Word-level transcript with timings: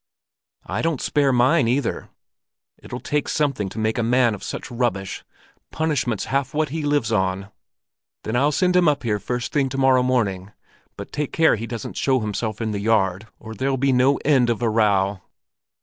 "I 0.65 0.81
don't 0.81 0.99
spare 0.99 1.31
mine 1.31 1.67
either. 1.67 2.09
It'll 2.81 2.99
take 2.99 3.27
something 3.29 3.69
to 3.69 3.77
make 3.77 3.99
a 3.99 4.01
man 4.01 4.33
of 4.33 4.41
such 4.43 4.71
rubbish; 4.71 5.23
punishment's 5.71 6.25
half 6.25 6.55
what 6.55 6.69
he 6.69 6.81
lives 6.83 7.11
on. 7.11 7.51
Then 8.23 8.35
I'll 8.35 8.51
send 8.51 8.75
him 8.75 8.87
up 8.87 9.03
here 9.03 9.19
first 9.19 9.53
thing 9.53 9.69
to 9.69 9.77
morrow 9.77 10.01
morning; 10.01 10.53
but 10.97 11.11
take 11.11 11.31
care 11.31 11.55
he 11.55 11.67
doesn't 11.67 11.97
show 11.97 12.19
himself 12.19 12.61
in 12.61 12.71
the 12.71 12.79
yard, 12.79 13.27
or 13.39 13.53
there'll 13.53 13.77
be 13.77 13.93
no 13.93 14.17
end 14.25 14.49
of 14.49 14.63
a 14.63 14.69
row!" 14.71 15.21